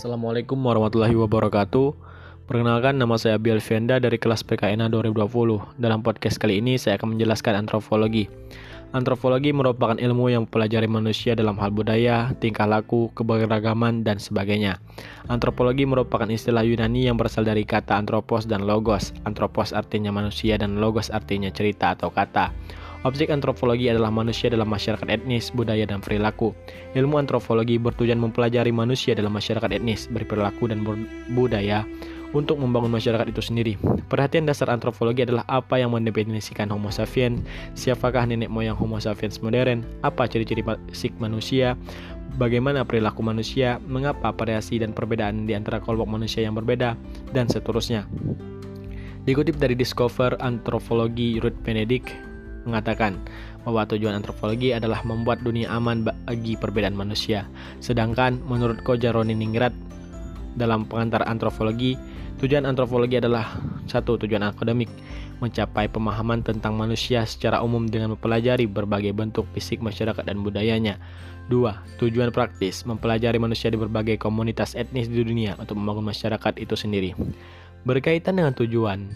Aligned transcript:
Assalamualaikum 0.00 0.56
warahmatullahi 0.64 1.12
wabarakatuh. 1.12 1.92
Perkenalkan 2.48 2.96
nama 2.96 3.20
saya 3.20 3.36
Biel 3.36 3.60
Venda 3.60 4.00
dari 4.00 4.16
kelas 4.16 4.40
PKN 4.48 4.88
2020. 4.88 5.76
Dalam 5.76 6.00
podcast 6.00 6.40
kali 6.40 6.56
ini 6.56 6.80
saya 6.80 6.96
akan 6.96 7.12
menjelaskan 7.12 7.60
antropologi. 7.60 8.24
Antropologi 8.96 9.52
merupakan 9.52 10.00
ilmu 10.00 10.32
yang 10.32 10.48
mempelajari 10.48 10.88
manusia 10.88 11.36
dalam 11.36 11.60
hal 11.60 11.76
budaya, 11.76 12.32
tingkah 12.40 12.64
laku, 12.64 13.12
keberagaman, 13.12 14.00
dan 14.00 14.16
sebagainya. 14.16 14.80
Antropologi 15.28 15.84
merupakan 15.84 16.32
istilah 16.32 16.64
Yunani 16.64 17.04
yang 17.04 17.20
berasal 17.20 17.44
dari 17.44 17.68
kata 17.68 18.00
antropos 18.00 18.48
dan 18.48 18.64
logos. 18.64 19.12
Antropos 19.28 19.76
artinya 19.76 20.08
manusia 20.16 20.56
dan 20.56 20.80
logos 20.80 21.12
artinya 21.12 21.52
cerita 21.52 21.92
atau 21.92 22.08
kata. 22.08 22.56
Objek 23.00 23.32
antropologi 23.32 23.88
adalah 23.88 24.12
manusia 24.12 24.52
dalam 24.52 24.68
masyarakat 24.68 25.08
etnis, 25.08 25.48
budaya, 25.56 25.88
dan 25.88 26.04
perilaku. 26.04 26.52
Ilmu 26.92 27.16
antropologi 27.16 27.80
bertujuan 27.80 28.20
mempelajari 28.20 28.68
manusia 28.76 29.16
dalam 29.16 29.32
masyarakat 29.32 29.72
etnis, 29.72 30.04
berperilaku, 30.12 30.68
dan 30.68 30.84
budaya 31.32 31.88
untuk 32.36 32.60
membangun 32.60 32.92
masyarakat 32.92 33.32
itu 33.32 33.40
sendiri. 33.40 33.74
Perhatian 34.12 34.44
dasar 34.44 34.68
antropologi 34.68 35.24
adalah 35.24 35.48
apa 35.48 35.80
yang 35.80 35.96
mendefinisikan 35.96 36.68
Homo 36.68 36.92
sapiens, 36.92 37.40
siapakah 37.72 38.28
nenek 38.28 38.52
moyang 38.52 38.76
Homo 38.76 39.00
sapiens 39.00 39.40
modern, 39.40 39.80
apa 40.04 40.28
ciri-ciri 40.28 40.60
fisik 40.92 41.16
manusia, 41.16 41.80
bagaimana 42.36 42.84
perilaku 42.84 43.24
manusia, 43.24 43.80
mengapa 43.88 44.28
variasi 44.36 44.76
dan 44.76 44.92
perbedaan 44.92 45.48
di 45.48 45.56
antara 45.56 45.80
kelompok 45.80 46.20
manusia 46.20 46.44
yang 46.44 46.52
berbeda, 46.52 47.00
dan 47.32 47.48
seterusnya. 47.48 48.04
Dikutip 49.24 49.56
dari 49.56 49.72
Discover 49.72 50.36
Anthropology 50.44 51.40
Ruth 51.40 51.56
Benedict, 51.64 52.29
mengatakan 52.64 53.20
bahwa 53.64 53.84
tujuan 53.88 54.16
antropologi 54.16 54.72
adalah 54.72 55.04
membuat 55.04 55.44
dunia 55.44 55.68
aman 55.72 56.04
bagi 56.04 56.56
perbedaan 56.56 56.96
manusia. 56.96 57.44
Sedangkan 57.84 58.40
menurut 58.48 58.80
Koja 58.80 59.12
Ningrat 59.12 59.72
dalam 60.56 60.88
pengantar 60.88 61.24
antropologi, 61.28 61.94
tujuan 62.40 62.66
antropologi 62.66 63.20
adalah 63.20 63.52
satu 63.86 64.16
tujuan 64.20 64.42
akademik, 64.46 64.88
mencapai 65.40 65.88
pemahaman 65.88 66.44
tentang 66.44 66.76
manusia 66.76 67.24
secara 67.24 67.64
umum 67.64 67.88
dengan 67.88 68.16
mempelajari 68.16 68.68
berbagai 68.68 69.12
bentuk 69.16 69.48
fisik 69.56 69.80
masyarakat 69.80 70.24
dan 70.24 70.44
budayanya. 70.44 71.00
Dua, 71.50 71.82
tujuan 71.98 72.30
praktis, 72.30 72.86
mempelajari 72.86 73.42
manusia 73.42 73.74
di 73.74 73.78
berbagai 73.80 74.22
komunitas 74.22 74.78
etnis 74.78 75.10
di 75.10 75.26
dunia 75.26 75.58
untuk 75.58 75.74
membangun 75.82 76.06
masyarakat 76.06 76.62
itu 76.62 76.78
sendiri. 76.78 77.10
Berkaitan 77.80 78.36
dengan 78.36 78.52
tujuan 78.52 79.08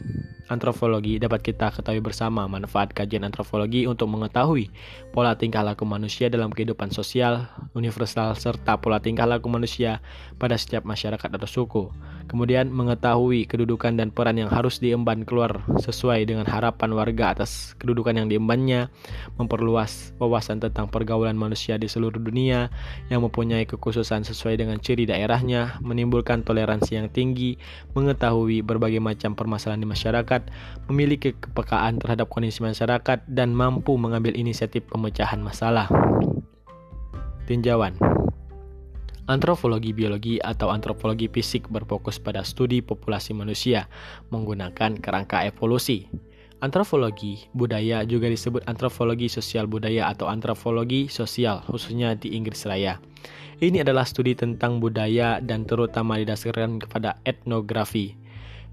antropologi, 0.53 1.17
dapat 1.17 1.41
kita 1.41 1.73
ketahui 1.73 2.05
bersama 2.05 2.45
manfaat 2.45 2.93
kajian 2.93 3.25
antropologi 3.25 3.89
untuk 3.89 4.13
mengetahui 4.13 4.69
pola 5.13 5.33
tingkah 5.37 5.65
laku 5.65 5.89
manusia 5.89 6.29
dalam 6.29 6.53
kehidupan 6.53 6.93
sosial, 6.93 7.49
universal, 7.73 8.37
serta 8.37 8.77
pola 8.77 9.01
tingkah 9.01 9.25
laku 9.25 9.49
manusia 9.49 10.05
pada 10.37 10.57
setiap 10.61 10.85
masyarakat 10.85 11.29
atau 11.29 11.49
suku. 11.49 11.85
Kemudian 12.25 12.73
mengetahui 12.73 13.45
kedudukan 13.45 14.01
dan 14.01 14.09
peran 14.09 14.41
yang 14.41 14.49
harus 14.49 14.81
diemban 14.81 15.29
keluar 15.29 15.61
sesuai 15.81 16.25
dengan 16.25 16.49
harapan 16.49 16.97
warga 16.97 17.37
atas 17.37 17.77
kedudukan 17.81 18.17
yang 18.17 18.29
diembannya, 18.33 18.89
memperluas 19.37 20.17
wawasan 20.17 20.61
tentang 20.61 20.89
pergaulan 20.89 21.37
manusia 21.37 21.77
di 21.77 21.85
seluruh 21.89 22.21
dunia 22.21 22.73
yang 23.13 23.21
mempunyai 23.25 23.69
kekhususan 23.69 24.25
sesuai 24.25 24.57
dengan 24.61 24.81
ciri 24.81 25.05
daerahnya, 25.05 25.81
menimbulkan 25.85 26.45
toleransi 26.45 26.97
yang 26.97 27.09
tinggi, 27.13 27.61
mengetahui 27.93 28.54
mengetahui 28.55 28.63
berbagai 28.63 29.03
macam 29.03 29.35
permasalahan 29.35 29.83
di 29.83 29.89
masyarakat, 29.91 30.43
memiliki 30.87 31.35
kepekaan 31.35 31.99
terhadap 31.99 32.31
kondisi 32.31 32.63
masyarakat, 32.63 33.27
dan 33.27 33.51
mampu 33.51 33.99
mengambil 33.99 34.37
inisiatif 34.37 34.87
pemecahan 34.87 35.43
masalah. 35.43 35.91
Tinjauan 37.51 37.99
Antropologi 39.25 39.97
biologi 39.97 40.37
atau 40.37 40.69
antropologi 40.69 41.33
fisik 41.33 41.73
berfokus 41.73 42.21
pada 42.21 42.45
studi 42.45 42.85
populasi 42.85 43.33
manusia 43.33 43.89
menggunakan 44.29 45.01
kerangka 45.01 45.49
evolusi. 45.49 46.13
Antropologi 46.61 47.49
budaya 47.57 48.05
juga 48.05 48.29
disebut 48.29 48.69
antropologi 48.69 49.33
sosial 49.33 49.65
budaya 49.65 50.13
atau 50.13 50.29
antropologi 50.29 51.09
sosial, 51.09 51.65
khususnya 51.65 52.17
di 52.21 52.37
Inggris 52.37 52.69
Raya. 52.69 53.01
Ini 53.65 53.81
adalah 53.81 54.05
studi 54.05 54.37
tentang 54.37 54.77
budaya 54.77 55.41
dan 55.41 55.65
terutama 55.65 56.21
didasarkan 56.21 56.85
kepada 56.85 57.17
etnografi. 57.25 58.24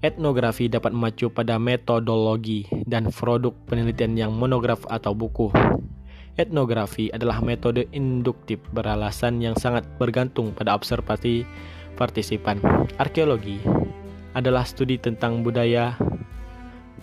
Etnografi 0.02 0.66
dapat 0.66 0.90
memacu 0.90 1.30
pada 1.30 1.62
metodologi 1.62 2.66
dan 2.90 3.06
produk 3.14 3.54
penelitian 3.70 4.18
yang 4.18 4.34
monograf 4.34 4.82
atau 4.90 5.14
buku. 5.14 5.54
Etnografi 6.34 7.06
adalah 7.14 7.38
metode 7.38 7.86
induktif 7.94 8.58
beralasan 8.74 9.38
yang 9.38 9.54
sangat 9.54 9.86
bergantung 10.02 10.50
pada 10.58 10.74
observasi 10.74 11.46
partisipan. 11.94 12.58
Arkeologi 12.98 13.62
adalah 14.34 14.66
studi 14.66 14.98
tentang 14.98 15.46
budaya 15.46 15.94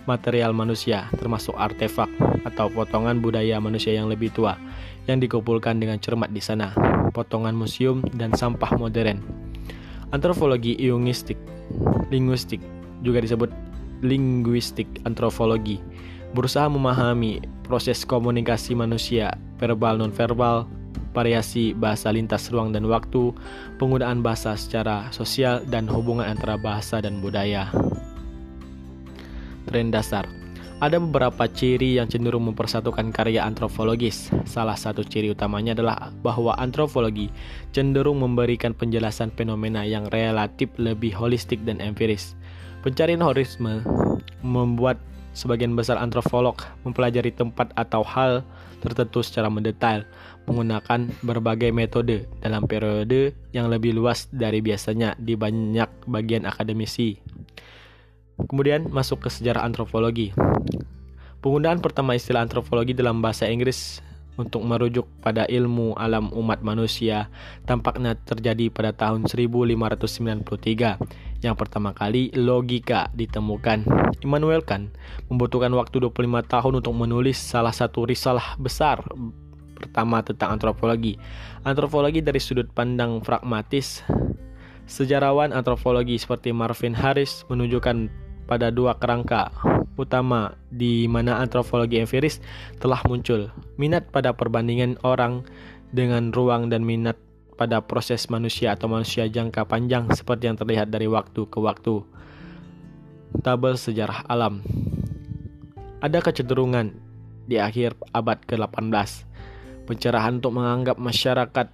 material 0.04 0.52
manusia, 0.52 1.08
termasuk 1.16 1.56
artefak 1.56 2.12
atau 2.44 2.68
potongan 2.68 3.24
budaya 3.24 3.56
manusia 3.64 3.96
yang 3.96 4.12
lebih 4.12 4.28
tua 4.28 4.60
yang 5.08 5.24
dikumpulkan 5.24 5.80
dengan 5.80 5.96
cermat 6.04 6.28
di 6.36 6.44
sana, 6.44 6.76
potongan 7.16 7.56
museum 7.56 8.04
dan 8.12 8.36
sampah 8.36 8.76
modern. 8.76 9.24
Antropologi 10.12 10.76
linguistik, 10.76 11.40
linguistik 12.12 12.60
juga 13.00 13.24
disebut 13.24 13.50
linguistik 14.00 14.88
antropologi, 15.04 15.80
berusaha 16.32 16.68
memahami 16.70 17.44
proses 17.66 18.02
komunikasi 18.06 18.72
manusia, 18.72 19.36
verbal 19.60 20.00
non-verbal, 20.00 20.64
variasi 21.12 21.74
bahasa 21.74 22.10
lintas 22.14 22.48
ruang 22.48 22.72
dan 22.72 22.86
waktu, 22.86 23.34
penggunaan 23.76 24.24
bahasa 24.24 24.54
secara 24.54 25.10
sosial, 25.10 25.62
dan 25.68 25.90
hubungan 25.90 26.26
antara 26.26 26.56
bahasa 26.56 27.02
dan 27.02 27.18
budaya. 27.20 27.68
Tren 29.68 29.92
dasar 29.92 30.26
ada 30.80 30.96
beberapa 30.96 31.44
ciri 31.44 32.00
yang 32.00 32.08
cenderung 32.08 32.48
mempersatukan 32.48 33.12
karya 33.12 33.44
antropologis. 33.44 34.32
Salah 34.48 34.80
satu 34.80 35.04
ciri 35.04 35.28
utamanya 35.28 35.76
adalah 35.76 36.08
bahwa 36.24 36.56
antropologi 36.56 37.28
cenderung 37.76 38.24
memberikan 38.24 38.72
penjelasan 38.72 39.28
fenomena 39.36 39.84
yang 39.84 40.08
relatif 40.08 40.72
lebih 40.80 41.12
holistik 41.12 41.60
dan 41.68 41.84
empiris. 41.84 42.32
Pencarian 42.80 43.20
horisme 43.20 43.84
membuat 44.40 44.96
sebagian 45.36 45.76
besar 45.76 46.00
antropolog 46.00 46.56
mempelajari 46.82 47.30
tempat 47.30 47.70
atau 47.76 48.02
hal 48.02 48.40
tertentu 48.80 49.20
secara 49.20 49.52
mendetail 49.52 50.08
menggunakan 50.48 51.12
berbagai 51.20 51.70
metode 51.70 52.24
dalam 52.40 52.64
periode 52.64 53.36
yang 53.52 53.68
lebih 53.68 53.92
luas 53.92 54.26
dari 54.32 54.64
biasanya 54.64 55.12
di 55.20 55.36
banyak 55.36 56.08
bagian 56.08 56.48
akademisi. 56.48 57.20
Kemudian 58.40 58.88
masuk 58.88 59.24
ke 59.24 59.28
sejarah 59.28 59.68
antropologi. 59.68 60.32
Penggunaan 61.44 61.84
pertama 61.84 62.16
istilah 62.16 62.40
antropologi 62.40 62.96
dalam 62.96 63.20
bahasa 63.20 63.44
Inggris 63.44 64.00
untuk 64.40 64.64
merujuk 64.64 65.04
pada 65.20 65.44
ilmu 65.44 65.92
alam 66.00 66.32
umat 66.32 66.64
manusia 66.64 67.28
tampaknya 67.68 68.16
terjadi 68.16 68.72
pada 68.72 68.96
tahun 68.96 69.28
1593 69.28 71.20
yang 71.40 71.56
pertama 71.56 71.96
kali 71.96 72.28
logika 72.36 73.08
ditemukan. 73.16 73.84
Immanuel 74.20 74.60
Kant 74.60 74.92
membutuhkan 75.32 75.72
waktu 75.72 76.00
25 76.04 76.44
tahun 76.44 76.72
untuk 76.84 76.94
menulis 76.94 77.40
salah 77.40 77.72
satu 77.72 78.04
risalah 78.04 78.60
besar 78.60 79.00
pertama 79.80 80.20
tentang 80.20 80.60
antropologi. 80.60 81.16
Antropologi 81.64 82.20
dari 82.20 82.40
sudut 82.40 82.68
pandang 82.68 83.24
pragmatis 83.24 84.04
Sejarawan 84.90 85.54
antropologi 85.54 86.18
seperti 86.18 86.50
Marvin 86.50 86.98
Harris 86.98 87.46
menunjukkan 87.46 88.10
pada 88.50 88.74
dua 88.74 88.98
kerangka 88.98 89.54
utama 89.94 90.58
di 90.74 91.06
mana 91.06 91.38
antropologi 91.38 92.02
empiris 92.02 92.42
telah 92.82 92.98
muncul. 93.06 93.54
Minat 93.78 94.10
pada 94.10 94.34
perbandingan 94.34 94.98
orang 95.06 95.46
dengan 95.94 96.34
ruang 96.34 96.74
dan 96.74 96.82
minat 96.82 97.14
pada 97.60 97.84
proses 97.84 98.24
manusia 98.32 98.72
atau 98.72 98.88
manusia 98.88 99.28
jangka 99.28 99.68
panjang 99.68 100.08
seperti 100.16 100.48
yang 100.48 100.56
terlihat 100.56 100.88
dari 100.88 101.04
waktu 101.04 101.44
ke 101.44 101.60
waktu. 101.60 102.00
Tabel 103.44 103.76
sejarah 103.76 104.24
alam. 104.24 104.64
Ada 106.00 106.24
kecenderungan 106.24 106.96
di 107.44 107.60
akhir 107.60 108.00
abad 108.16 108.40
ke-18 108.48 109.28
pencerahan 109.84 110.40
untuk 110.40 110.56
menganggap 110.56 110.96
masyarakat 110.96 111.68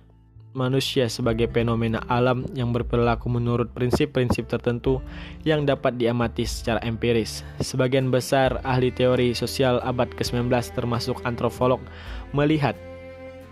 manusia 0.56 1.04
sebagai 1.12 1.52
fenomena 1.52 2.00
alam 2.08 2.48
yang 2.56 2.72
berperilaku 2.72 3.28
menurut 3.28 3.70
prinsip-prinsip 3.76 4.48
tertentu 4.48 5.04
yang 5.44 5.68
dapat 5.68 6.00
diamati 6.00 6.48
secara 6.48 6.80
empiris. 6.80 7.44
Sebagian 7.60 8.08
besar 8.08 8.58
ahli 8.64 8.88
teori 8.88 9.36
sosial 9.36 9.78
abad 9.84 10.08
ke-19 10.16 10.48
termasuk 10.72 11.20
antropolog 11.28 11.78
melihat 12.32 12.74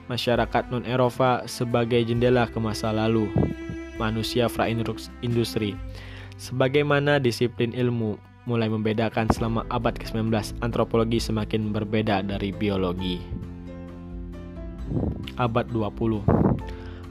masyarakat 0.06 0.68
non-Eropa 0.68 1.44
sebagai 1.48 2.00
jendela 2.04 2.48
ke 2.48 2.58
masa 2.60 2.92
lalu 2.92 3.30
manusia 3.96 4.50
pra-industri. 4.50 5.78
Sebagaimana 6.34 7.22
disiplin 7.22 7.70
ilmu 7.70 8.18
mulai 8.44 8.68
membedakan 8.68 9.30
selama 9.32 9.64
abad 9.72 9.96
ke-19, 9.96 10.28
antropologi 10.60 11.16
semakin 11.16 11.72
berbeda 11.72 12.20
dari 12.26 12.52
biologi. 12.52 13.20
Abad 15.40 15.72
20 15.72 16.20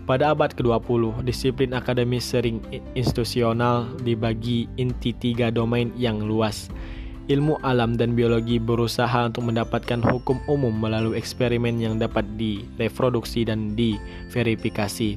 Pada 0.03 0.35
abad 0.35 0.51
ke-20, 0.53 1.23
disiplin 1.25 1.71
akademis 1.73 2.27
sering 2.27 2.59
institusional 2.93 3.87
dibagi 4.03 4.67
inti 4.75 5.15
tiga 5.15 5.49
domain 5.49 5.89
yang 5.95 6.21
luas. 6.21 6.67
Ilmu 7.23 7.63
alam 7.63 7.95
dan 7.95 8.19
biologi 8.19 8.59
berusaha 8.59 9.31
untuk 9.31 9.47
mendapatkan 9.47 10.03
hukum 10.03 10.43
umum 10.51 10.75
melalui 10.75 11.15
eksperimen 11.15 11.79
yang 11.79 11.95
dapat 11.95 12.27
direproduksi 12.35 13.47
dan 13.47 13.79
diverifikasi. 13.79 15.15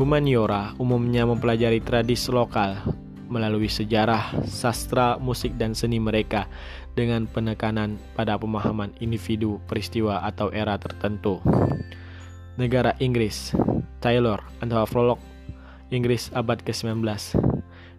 Humaniora 0.00 0.72
umumnya 0.80 1.28
mempelajari 1.28 1.84
tradisi 1.84 2.32
lokal 2.32 2.80
melalui 3.28 3.68
sejarah, 3.68 4.32
sastra, 4.48 5.20
musik, 5.20 5.52
dan 5.60 5.76
seni 5.76 6.00
mereka 6.00 6.48
dengan 6.96 7.28
penekanan 7.28 8.00
pada 8.16 8.40
pemahaman 8.40 8.96
individu, 9.04 9.60
peristiwa, 9.68 10.24
atau 10.24 10.48
era 10.56 10.80
tertentu. 10.80 11.36
Negara 12.56 12.96
Inggris 12.96 13.52
Taylor, 14.00 14.40
antropolog 14.64 15.20
Inggris 15.92 16.32
abad 16.32 16.64
ke-19 16.64 17.04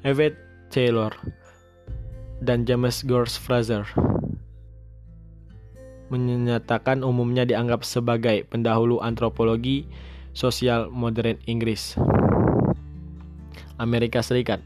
Everett 0.01 0.37
Taylor 0.73 1.13
dan 2.43 2.67
James 2.67 3.07
Gorse 3.07 3.39
Fraser 3.39 3.87
menyatakan 6.11 7.01
umumnya 7.01 7.47
dianggap 7.47 7.81
sebagai 7.81 8.45
pendahulu 8.45 9.01
antropologi 9.01 9.87
sosial 10.35 10.91
modern 10.91 11.39
Inggris. 11.49 11.97
Amerika 13.81 14.21
Serikat 14.21 14.61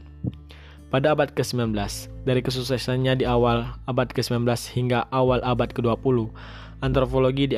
pada 0.88 1.12
abad 1.12 1.28
ke-19, 1.36 1.76
dari 2.24 2.40
kesuksesannya 2.40 3.20
di 3.20 3.24
awal 3.28 3.76
abad 3.84 4.08
ke-19 4.08 4.48
hingga 4.72 5.04
awal 5.12 5.36
abad 5.44 5.68
ke-20, 5.76 6.32
antropologi 6.80 7.52
di 7.52 7.56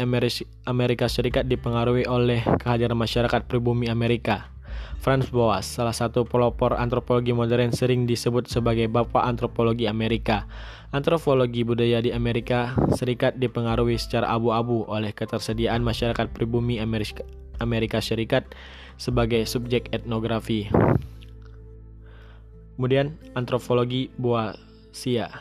Amerika 0.66 1.06
Serikat 1.06 1.46
dipengaruhi 1.46 2.10
oleh 2.10 2.42
kehadiran 2.58 2.98
masyarakat 2.98 3.46
pribumi 3.46 3.86
Amerika. 3.86 4.50
Franz 5.00 5.32
Boas, 5.32 5.64
salah 5.64 5.96
satu 5.96 6.28
pelopor 6.28 6.76
antropologi 6.76 7.32
modern 7.32 7.72
sering 7.72 8.04
disebut 8.04 8.50
sebagai 8.52 8.84
bapak 8.90 9.24
antropologi 9.24 9.88
Amerika. 9.88 10.44
Antropologi 10.92 11.62
budaya 11.64 12.02
di 12.04 12.10
Amerika 12.10 12.76
Serikat 12.92 13.38
dipengaruhi 13.38 13.96
secara 13.96 14.28
abu-abu 14.34 14.84
oleh 14.90 15.14
ketersediaan 15.14 15.80
masyarakat 15.80 16.34
pribumi 16.34 16.82
Amerika, 16.82 17.24
Amerika 17.62 18.02
Serikat 18.02 18.52
sebagai 19.00 19.46
subjek 19.48 19.88
etnografi. 19.94 20.68
Kemudian 22.76 23.16
antropologi 23.36 24.12
Boasia. 24.20 25.32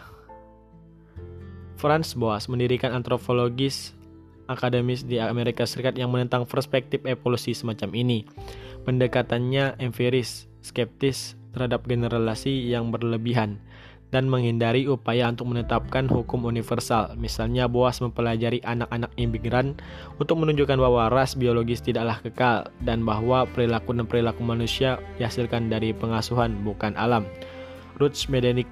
Franz 1.79 2.11
Boas 2.15 2.51
mendirikan 2.51 2.91
antropologis 2.91 3.95
akademis 4.49 5.05
di 5.05 5.21
Amerika 5.21 5.63
Serikat 5.63 5.95
yang 5.95 6.09
menentang 6.09 6.43
perspektif 6.43 7.05
evolusi 7.05 7.53
semacam 7.53 7.89
ini. 7.95 8.25
Pendekatannya 8.89 9.77
empiris, 9.77 10.49
skeptis 10.65 11.37
terhadap 11.53 11.85
generalisasi 11.85 12.73
yang 12.73 12.89
berlebihan, 12.89 13.61
dan 14.09 14.25
menghindari 14.25 14.89
upaya 14.89 15.29
untuk 15.29 15.53
menetapkan 15.53 16.09
hukum 16.09 16.49
universal. 16.49 17.13
Misalnya, 17.13 17.69
Boas 17.69 18.01
mempelajari 18.01 18.65
anak-anak 18.65 19.13
imigran 19.13 19.77
untuk 20.17 20.41
menunjukkan 20.41 20.81
bahwa 20.81 21.05
ras 21.13 21.37
biologis 21.37 21.85
tidaklah 21.85 22.17
kekal 22.25 22.73
dan 22.81 23.05
bahwa 23.05 23.45
perilaku 23.53 23.93
dan 23.93 24.09
perilaku 24.09 24.41
manusia 24.41 24.97
dihasilkan 25.21 25.69
dari 25.69 25.93
pengasuhan 25.93 26.57
bukan 26.65 26.97
alam. 26.97 27.29
Roots 28.01 28.25
Medenik 28.25 28.65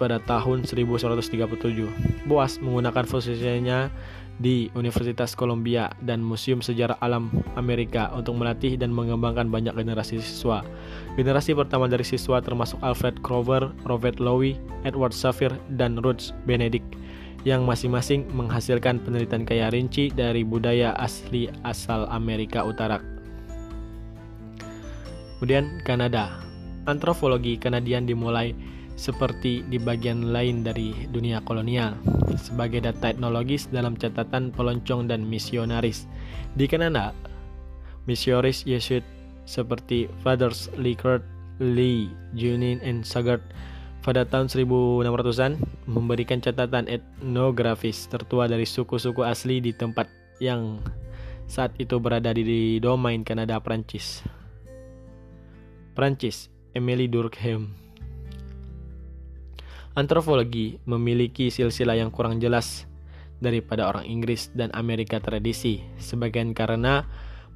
pada 0.00 0.24
tahun 0.24 0.64
1137. 0.64 2.24
Boas 2.24 2.56
menggunakan 2.64 3.04
posisinya 3.04 3.92
di 4.40 4.72
Universitas 4.72 5.36
Columbia 5.36 5.92
dan 6.00 6.24
Museum 6.24 6.64
Sejarah 6.64 6.96
Alam 7.04 7.28
Amerika 7.58 8.08
untuk 8.16 8.38
melatih 8.40 8.80
dan 8.80 8.94
mengembangkan 8.94 9.52
banyak 9.52 9.76
generasi 9.76 10.22
siswa. 10.22 10.64
Generasi 11.18 11.52
pertama 11.52 11.90
dari 11.90 12.06
siswa 12.06 12.40
termasuk 12.40 12.80
Alfred 12.80 13.20
Crover, 13.20 13.68
Robert 13.84 14.16
Lowy, 14.22 14.56
Edward 14.88 15.12
Safir, 15.12 15.52
dan 15.76 16.00
Ruth 16.00 16.32
Benedict 16.48 16.86
yang 17.42 17.66
masing-masing 17.66 18.30
menghasilkan 18.30 19.02
penelitian 19.02 19.42
kaya 19.42 19.66
rinci 19.74 20.14
dari 20.14 20.46
budaya 20.46 20.94
asli 20.94 21.50
asal 21.66 22.06
Amerika 22.08 22.62
Utara. 22.62 23.02
Kemudian 25.42 25.82
Kanada. 25.82 26.38
Antropologi 26.86 27.58
Kanadian 27.58 28.06
dimulai 28.06 28.54
seperti 28.96 29.64
di 29.66 29.78
bagian 29.80 30.30
lain 30.30 30.62
dari 30.62 30.94
dunia 31.10 31.42
kolonial, 31.42 31.96
sebagai 32.38 32.84
data 32.84 33.10
etnologis 33.10 33.68
dalam 33.72 33.96
catatan 33.96 34.52
peloncong 34.52 35.08
dan 35.08 35.24
misionaris. 35.26 36.06
Di 36.54 36.68
Kanada, 36.68 37.16
misionaris 38.06 38.64
Yesuit 38.68 39.04
seperti 39.48 40.06
Fathers 40.22 40.70
Likert, 40.78 41.24
Lee, 41.58 42.12
Junin, 42.36 42.78
and 42.84 43.02
Sagard 43.02 43.42
pada 44.02 44.26
tahun 44.26 44.50
1600-an 44.50 45.62
memberikan 45.86 46.42
catatan 46.42 46.90
etnografis 46.90 48.10
tertua 48.10 48.50
dari 48.50 48.66
suku-suku 48.66 49.22
asli 49.22 49.62
di 49.62 49.70
tempat 49.70 50.10
yang 50.42 50.82
saat 51.46 51.70
itu 51.78 52.02
berada 52.02 52.34
di 52.34 52.82
domain 52.82 53.22
Kanada 53.22 53.62
Prancis. 53.62 54.26
Prancis, 55.94 56.48
Emily 56.72 57.06
Durkheim 57.06 57.81
Antropologi 59.92 60.80
memiliki 60.88 61.52
silsilah 61.52 62.00
yang 62.00 62.08
kurang 62.08 62.40
jelas 62.40 62.88
daripada 63.44 63.84
orang 63.92 64.08
Inggris 64.08 64.48
dan 64.56 64.72
Amerika 64.72 65.20
tradisi, 65.20 65.84
sebagian 66.00 66.56
karena 66.56 67.04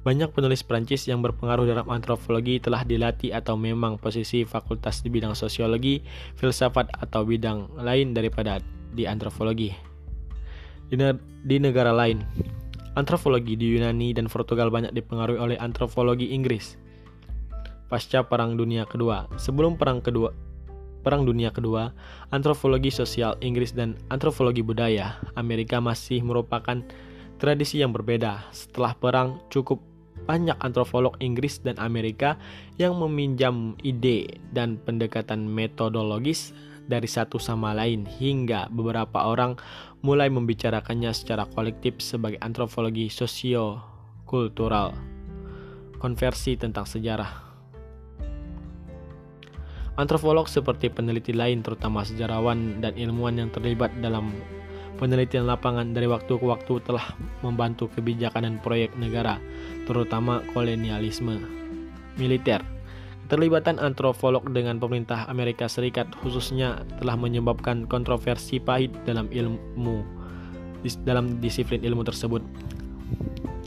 banyak 0.05 0.29
penulis 0.31 0.61
Prancis 0.61 1.09
yang 1.09 1.25
berpengaruh 1.25 1.65
dalam 1.65 1.89
antropologi 1.89 2.61
telah 2.61 2.85
dilatih 2.85 3.33
atau 3.33 3.57
memang 3.57 3.97
posisi 3.97 4.45
fakultas 4.45 5.01
di 5.01 5.09
bidang 5.09 5.33
sosiologi, 5.33 5.99
filsafat, 6.37 6.93
atau 7.01 7.25
bidang 7.25 7.73
lain 7.81 8.13
daripada 8.13 8.61
di 8.93 9.09
antropologi. 9.09 9.73
Di, 10.87 10.95
ne 10.95 11.17
di 11.41 11.57
negara 11.57 11.89
lain, 11.89 12.21
antropologi 12.93 13.57
di 13.57 13.73
Yunani 13.73 14.13
dan 14.13 14.29
Portugal 14.29 14.69
banyak 14.69 14.93
dipengaruhi 14.93 15.41
oleh 15.41 15.57
antropologi 15.57 16.37
Inggris. 16.37 16.77
Pasca 17.89 18.21
Perang 18.23 18.53
Dunia 18.53 18.85
Kedua, 18.85 19.25
sebelum 19.41 19.75
Perang 19.75 19.99
Kedua, 20.03 20.31
Perang 21.07 21.23
Dunia 21.23 21.55
Kedua, 21.55 21.95
antropologi 22.35 22.91
sosial 22.91 23.39
Inggris 23.39 23.71
dan 23.71 23.95
antropologi 24.11 24.59
budaya 24.59 25.23
Amerika 25.39 25.79
masih 25.79 26.19
merupakan 26.19 26.83
tradisi 27.39 27.79
yang 27.79 27.95
berbeda. 27.95 28.43
Setelah 28.51 28.91
perang, 28.91 29.39
cukup 29.47 29.79
banyak 30.27 30.59
antropolog 30.59 31.15
Inggris 31.23 31.63
dan 31.63 31.79
Amerika 31.79 32.35
yang 32.75 32.99
meminjam 32.99 33.79
ide 33.87 34.43
dan 34.51 34.75
pendekatan 34.83 35.47
metodologis 35.47 36.51
dari 36.91 37.07
satu 37.07 37.39
sama 37.39 37.71
lain 37.71 38.03
hingga 38.03 38.67
beberapa 38.67 39.31
orang 39.31 39.55
mulai 40.03 40.27
membicarakannya 40.27 41.15
secara 41.15 41.47
kolektif 41.47 42.03
sebagai 42.03 42.43
antropologi 42.43 43.07
sosio-kultural. 43.07 44.91
Konversi 46.03 46.59
tentang 46.59 46.83
sejarah 46.83 47.46
Antropolog 49.97 50.45
seperti 50.45 50.93
peneliti 50.93 51.33
lain 51.33 51.65
terutama 51.65 52.05
sejarawan 52.05 52.77
dan 52.85 52.93
ilmuwan 52.93 53.41
yang 53.41 53.49
terlibat 53.49 53.89
dalam 53.97 54.29
penelitian 55.01 55.49
lapangan 55.49 55.89
dari 55.89 56.05
waktu 56.05 56.37
ke 56.37 56.45
waktu 56.45 56.77
telah 56.85 57.17
membantu 57.41 57.89
kebijakan 57.89 58.45
dan 58.45 58.55
proyek 58.61 58.93
negara, 58.93 59.41
terutama 59.89 60.45
kolonialisme 60.53 61.41
militer. 62.13 62.61
Keterlibatan 63.25 63.81
antropolog 63.81 64.45
dengan 64.53 64.77
pemerintah 64.77 65.25
Amerika 65.27 65.65
Serikat 65.65 66.07
khususnya 66.21 66.85
telah 67.01 67.17
menyebabkan 67.17 67.89
kontroversi 67.89 68.61
pahit 68.61 68.93
dalam 69.03 69.27
ilmu 69.33 70.05
dalam 71.03 71.41
disiplin 71.41 71.81
ilmu 71.81 72.05
tersebut. 72.05 72.39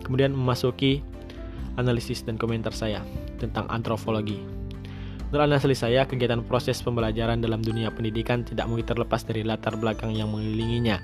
Kemudian 0.06 0.32
memasuki 0.32 1.02
analisis 1.74 2.22
dan 2.22 2.38
komentar 2.38 2.70
saya 2.70 3.02
tentang 3.42 3.66
antropologi. 3.68 4.59
Menurut 5.30 5.46
analisis 5.46 5.86
saya, 5.86 6.10
kegiatan 6.10 6.42
proses 6.42 6.82
pembelajaran 6.82 7.38
dalam 7.38 7.62
dunia 7.62 7.94
pendidikan 7.94 8.42
tidak 8.42 8.66
mungkin 8.66 8.82
terlepas 8.82 9.22
dari 9.22 9.46
latar 9.46 9.78
belakang 9.78 10.10
yang 10.10 10.34
mengelilinginya. 10.34 10.98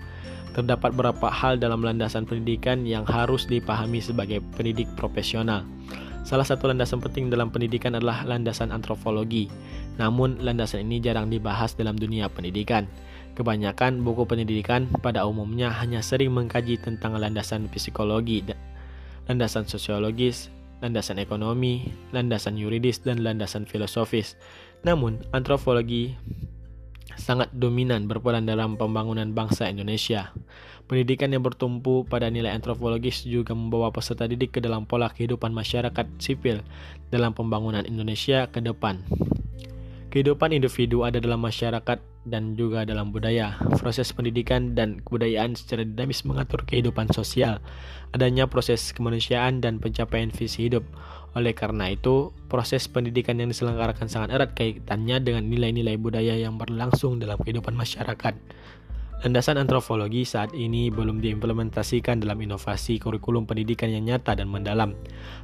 Terdapat 0.50 0.98
beberapa 0.98 1.30
hal 1.30 1.62
dalam 1.62 1.78
landasan 1.78 2.26
pendidikan 2.26 2.82
yang 2.82 3.06
harus 3.06 3.46
dipahami 3.46 4.02
sebagai 4.02 4.42
pendidik 4.58 4.90
profesional. 4.98 5.62
Salah 6.26 6.42
satu 6.42 6.66
landasan 6.66 6.98
penting 6.98 7.30
dalam 7.30 7.54
pendidikan 7.54 7.94
adalah 7.94 8.26
landasan 8.26 8.74
antropologi. 8.74 9.46
Namun, 9.94 10.42
landasan 10.42 10.90
ini 10.90 10.98
jarang 10.98 11.30
dibahas 11.30 11.78
dalam 11.78 11.94
dunia 11.94 12.26
pendidikan. 12.26 12.90
Kebanyakan 13.38 14.02
buku 14.02 14.26
pendidikan 14.26 14.90
pada 15.06 15.22
umumnya 15.22 15.70
hanya 15.70 16.02
sering 16.02 16.34
mengkaji 16.34 16.82
tentang 16.82 17.14
landasan 17.14 17.70
psikologi, 17.70 18.42
landasan 19.30 19.70
sosiologis, 19.70 20.50
landasan 20.84 21.22
ekonomi, 21.22 21.92
landasan 22.12 22.60
yuridis, 22.60 23.00
dan 23.00 23.24
landasan 23.24 23.64
filosofis. 23.64 24.36
Namun, 24.84 25.24
antropologi 25.32 26.14
sangat 27.16 27.48
dominan 27.56 28.06
berperan 28.06 28.44
dalam 28.44 28.76
pembangunan 28.76 29.32
bangsa 29.32 29.66
Indonesia. 29.72 30.36
Pendidikan 30.86 31.34
yang 31.34 31.42
bertumpu 31.42 32.06
pada 32.06 32.30
nilai 32.30 32.54
antropologis 32.54 33.26
juga 33.26 33.56
membawa 33.56 33.90
peserta 33.90 34.30
didik 34.30 34.54
ke 34.54 34.60
dalam 34.62 34.86
pola 34.86 35.10
kehidupan 35.10 35.50
masyarakat 35.50 36.06
sipil 36.22 36.62
dalam 37.10 37.34
pembangunan 37.34 37.82
Indonesia 37.82 38.46
ke 38.46 38.62
depan. 38.62 39.02
Kehidupan 40.14 40.54
individu 40.54 41.02
ada 41.02 41.18
dalam 41.18 41.42
masyarakat 41.42 41.98
dan 42.26 42.58
juga 42.58 42.82
dalam 42.82 43.14
budaya. 43.14 43.54
Proses 43.78 44.10
pendidikan 44.10 44.74
dan 44.74 45.00
kebudayaan 45.00 45.54
secara 45.54 45.86
dinamis 45.86 46.26
mengatur 46.26 46.66
kehidupan 46.66 47.14
sosial. 47.14 47.62
Adanya 48.10 48.50
proses 48.50 48.90
kemanusiaan 48.90 49.62
dan 49.62 49.78
pencapaian 49.78 50.34
visi 50.34 50.66
hidup. 50.66 50.82
Oleh 51.38 51.54
karena 51.54 51.94
itu, 51.94 52.34
proses 52.50 52.90
pendidikan 52.90 53.38
yang 53.38 53.54
diselenggarakan 53.54 54.10
sangat 54.10 54.34
erat 54.34 54.50
kaitannya 54.58 55.22
dengan 55.22 55.46
nilai-nilai 55.46 55.94
budaya 55.96 56.34
yang 56.34 56.58
berlangsung 56.58 57.22
dalam 57.22 57.38
kehidupan 57.38 57.78
masyarakat. 57.78 58.34
Landasan 59.24 59.56
antropologi 59.56 60.28
saat 60.28 60.52
ini 60.52 60.92
belum 60.92 61.24
diimplementasikan 61.24 62.20
dalam 62.20 62.36
inovasi 62.36 63.00
kurikulum 63.00 63.48
pendidikan 63.48 63.88
yang 63.88 64.04
nyata 64.04 64.36
dan 64.36 64.44
mendalam. 64.52 64.92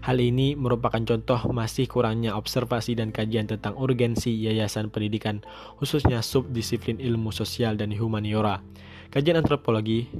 Hal 0.04 0.20
ini 0.20 0.52
merupakan 0.52 1.00
contoh 1.00 1.40
masih 1.56 1.88
kurangnya 1.88 2.36
observasi 2.36 3.00
dan 3.00 3.16
kajian 3.16 3.48
tentang 3.48 3.72
urgensi 3.80 4.28
yayasan 4.28 4.92
pendidikan, 4.92 5.40
khususnya 5.80 6.20
subdisiplin 6.20 7.00
ilmu 7.00 7.32
sosial 7.32 7.80
dan 7.80 7.96
humaniora. 7.96 8.60
Kajian 9.08 9.40
antropologi 9.40 10.12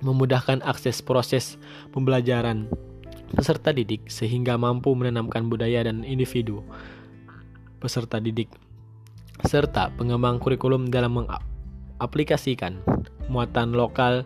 memudahkan 0.00 0.64
akses 0.64 1.04
proses 1.04 1.60
pembelajaran 1.92 2.72
peserta 3.36 3.68
didik 3.68 4.08
sehingga 4.08 4.56
mampu 4.56 4.96
menanamkan 4.96 5.52
budaya 5.52 5.84
dan 5.84 6.08
individu 6.08 6.64
peserta 7.84 8.16
didik 8.16 8.48
serta 9.44 9.92
pengembang 10.00 10.40
kurikulum 10.40 10.88
dalam 10.88 11.20
aplikasikan 11.98 12.80
muatan 13.26 13.74
lokal 13.74 14.24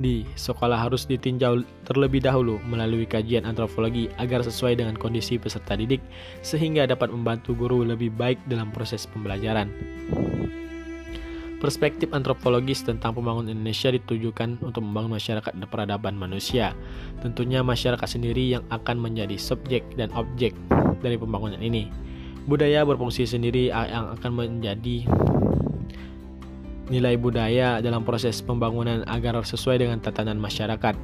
di 0.00 0.26
sekolah 0.34 0.88
harus 0.88 1.06
ditinjau 1.06 1.62
terlebih 1.86 2.24
dahulu 2.24 2.58
melalui 2.66 3.06
kajian 3.06 3.46
antropologi 3.46 4.10
agar 4.18 4.42
sesuai 4.42 4.80
dengan 4.80 4.96
kondisi 4.98 5.38
peserta 5.38 5.78
didik 5.78 6.02
sehingga 6.40 6.88
dapat 6.88 7.12
membantu 7.12 7.54
guru 7.54 7.84
lebih 7.86 8.10
baik 8.16 8.40
dalam 8.48 8.72
proses 8.74 9.06
pembelajaran. 9.06 9.70
Perspektif 11.62 12.10
antropologis 12.10 12.82
tentang 12.82 13.14
pembangunan 13.14 13.54
Indonesia 13.54 13.94
ditujukan 13.94 14.58
untuk 14.66 14.82
membangun 14.82 15.14
masyarakat 15.14 15.54
dan 15.54 15.68
peradaban 15.70 16.18
manusia. 16.18 16.74
Tentunya 17.22 17.62
masyarakat 17.62 18.02
sendiri 18.02 18.58
yang 18.58 18.66
akan 18.74 18.98
menjadi 18.98 19.38
subjek 19.38 19.86
dan 19.94 20.10
objek 20.18 20.58
dari 21.06 21.14
pembangunan 21.14 21.62
ini. 21.62 21.86
Budaya 22.50 22.82
berfungsi 22.82 23.30
sendiri 23.30 23.70
yang 23.70 24.10
akan 24.18 24.30
menjadi 24.34 25.06
nilai 26.90 27.14
budaya 27.20 27.78
dalam 27.78 28.02
proses 28.02 28.42
pembangunan 28.42 29.06
agar 29.06 29.38
sesuai 29.42 29.82
dengan 29.84 29.98
tatanan 30.02 30.40
masyarakat. 30.40 30.94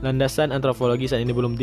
Landasan 0.00 0.52
antropologi 0.54 1.08
saat 1.10 1.20
ini 1.20 1.36
belum 1.36 1.60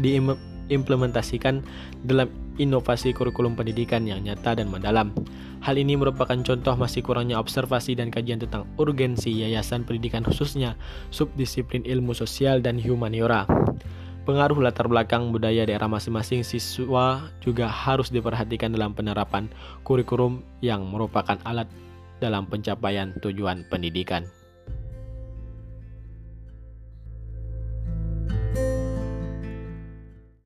diimplementasikan 0.00 1.60
dalam 2.08 2.32
inovasi 2.56 3.12
kurikulum 3.14 3.54
pendidikan 3.54 4.08
yang 4.08 4.24
nyata 4.24 4.56
dan 4.56 4.72
mendalam. 4.72 5.12
Hal 5.58 5.74
ini 5.76 5.98
merupakan 5.98 6.38
contoh 6.38 6.74
masih 6.78 7.02
kurangnya 7.02 7.36
observasi 7.36 7.98
dan 7.98 8.08
kajian 8.14 8.38
tentang 8.38 8.64
urgensi 8.78 9.30
yayasan 9.30 9.82
pendidikan 9.82 10.22
khususnya 10.22 10.78
subdisiplin 11.10 11.82
ilmu 11.84 12.14
sosial 12.14 12.62
dan 12.62 12.78
humaniora. 12.78 13.44
Pengaruh 14.28 14.60
latar 14.60 14.92
belakang 14.92 15.32
budaya 15.32 15.64
daerah 15.64 15.88
masing-masing 15.88 16.44
siswa 16.44 17.32
juga 17.40 17.64
harus 17.64 18.12
diperhatikan 18.12 18.68
dalam 18.68 18.92
penerapan 18.92 19.48
kurikulum 19.88 20.44
yang 20.60 20.84
merupakan 20.84 21.40
alat 21.48 21.64
dalam 22.20 22.44
pencapaian 22.44 23.16
tujuan 23.24 23.64
pendidikan. 23.72 24.28